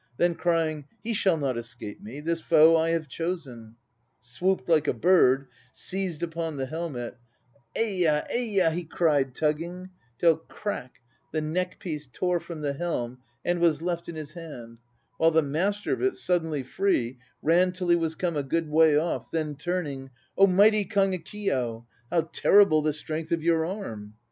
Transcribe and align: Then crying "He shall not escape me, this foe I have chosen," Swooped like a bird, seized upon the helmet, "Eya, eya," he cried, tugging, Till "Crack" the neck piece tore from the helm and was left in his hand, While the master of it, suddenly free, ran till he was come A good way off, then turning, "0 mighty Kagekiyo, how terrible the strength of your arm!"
Then 0.17 0.33
crying 0.33 0.87
"He 1.03 1.13
shall 1.13 1.37
not 1.37 1.59
escape 1.59 2.01
me, 2.01 2.21
this 2.21 2.41
foe 2.41 2.75
I 2.75 2.89
have 2.89 3.07
chosen," 3.07 3.75
Swooped 4.19 4.67
like 4.67 4.87
a 4.87 4.95
bird, 4.95 5.45
seized 5.73 6.23
upon 6.23 6.57
the 6.57 6.65
helmet, 6.65 7.19
"Eya, 7.77 8.25
eya," 8.35 8.71
he 8.71 8.83
cried, 8.83 9.35
tugging, 9.35 9.91
Till 10.17 10.37
"Crack" 10.37 11.01
the 11.31 11.39
neck 11.39 11.77
piece 11.79 12.09
tore 12.11 12.39
from 12.39 12.61
the 12.61 12.73
helm 12.73 13.19
and 13.45 13.59
was 13.59 13.83
left 13.83 14.09
in 14.09 14.15
his 14.15 14.33
hand, 14.33 14.79
While 15.17 15.29
the 15.29 15.43
master 15.43 15.93
of 15.93 16.01
it, 16.01 16.17
suddenly 16.17 16.63
free, 16.63 17.19
ran 17.43 17.71
till 17.71 17.89
he 17.89 17.95
was 17.95 18.15
come 18.15 18.35
A 18.35 18.41
good 18.41 18.69
way 18.71 18.97
off, 18.97 19.29
then 19.29 19.55
turning, 19.55 20.09
"0 20.35 20.47
mighty 20.47 20.83
Kagekiyo, 20.83 21.85
how 22.09 22.21
terrible 22.33 22.81
the 22.81 22.91
strength 22.93 23.31
of 23.31 23.43
your 23.43 23.63
arm!" 23.67 24.15